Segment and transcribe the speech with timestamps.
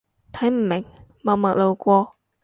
[0.33, 0.83] 睇唔明，
[1.21, 2.15] 默默路過